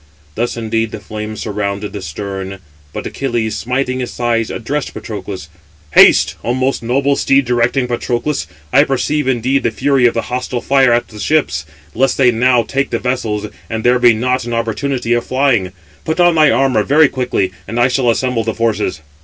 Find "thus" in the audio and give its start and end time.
0.33-0.57